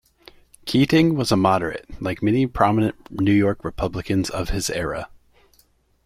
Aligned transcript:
Keating 0.65 1.13
was 1.15 1.31
a 1.31 1.37
moderate, 1.37 1.87
like 2.01 2.23
many 2.23 2.47
prominent 2.47 2.95
New 3.11 3.31
York 3.31 3.63
Republicans 3.63 4.31
of 4.31 4.49
his 4.49 4.71
era. 4.71 5.09